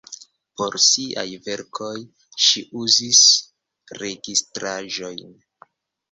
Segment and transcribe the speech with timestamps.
[0.59, 1.91] Por siaj verkoj
[2.45, 3.19] ŝi uzis
[4.05, 5.29] registraĵojn.